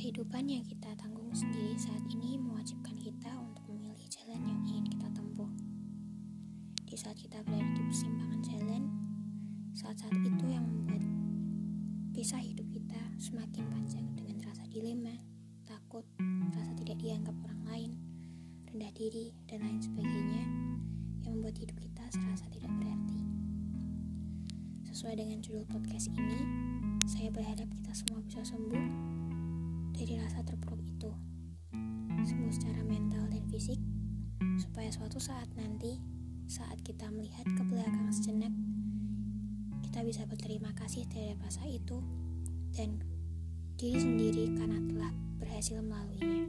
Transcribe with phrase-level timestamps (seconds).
[0.00, 5.12] Kehidupan yang kita tanggung sendiri saat ini mewajibkan kita untuk memilih jalan yang ingin kita
[5.12, 5.52] tempuh.
[6.88, 8.82] Di saat kita berada di persimpangan jalan,
[9.76, 11.04] saat-saat itu yang membuat
[12.16, 15.20] kisah hidup kita semakin panjang dengan rasa dilema,
[15.68, 16.08] takut,
[16.48, 17.90] rasa tidak dianggap orang lain,
[18.72, 20.48] rendah diri, dan lain sebagainya
[21.28, 23.20] yang membuat hidup kita serasa tidak berarti.
[24.88, 26.40] Sesuai dengan judul podcast ini,
[27.04, 28.59] saya berharap kita semua bisa sembuh
[30.30, 31.10] rasa terpuruk itu.
[32.22, 33.82] Sembuh secara mental dan fisik,
[34.62, 35.98] supaya suatu saat nanti,
[36.46, 38.54] saat kita melihat ke belakang sejenak,
[39.82, 41.98] kita bisa berterima kasih terhadap rasa itu
[42.78, 43.02] dan
[43.74, 45.10] diri sendiri karena telah
[45.42, 46.46] berhasil melaluinya.